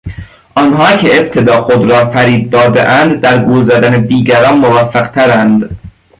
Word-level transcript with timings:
آنان 0.55 0.97
که 0.97 1.19
ابتدا 1.19 1.61
خود 1.61 1.91
را 1.91 2.05
فریب 2.09 2.49
دادهاند 2.49 3.21
در 3.21 3.45
گول 3.45 3.63
زدن 3.63 4.01
دیگران 4.05 4.57
موفق 4.57 5.07
ترند. 5.07 5.77